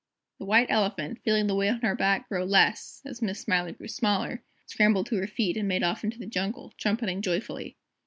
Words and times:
The 0.39 0.45
White 0.45 0.71
Elephant, 0.71 1.19
feeling 1.23 1.45
the 1.45 1.53
weight 1.53 1.69
on 1.69 1.81
her 1.81 1.93
back 1.95 2.27
grow 2.27 2.43
less 2.43 3.03
as 3.05 3.21
Miss 3.21 3.39
Smiler 3.39 3.71
grew 3.73 3.87
smaller 3.87 4.41
scrambled 4.65 5.05
to 5.09 5.17
her 5.17 5.27
feet, 5.27 5.55
and 5.55 5.67
made 5.67 5.83
off 5.83 6.03
into 6.03 6.17
the 6.17 6.25
jungle, 6.25 6.73
trumpeting 6.75 7.21
joyfully. 7.21 7.77